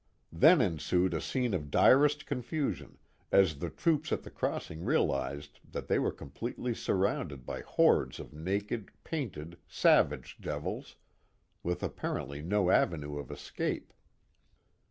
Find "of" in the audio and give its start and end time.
1.53-1.69, 8.19-8.33, 13.19-13.29